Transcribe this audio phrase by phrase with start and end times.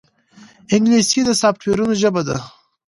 [0.73, 2.37] انګلیسي د سافټویرونو ژبه ده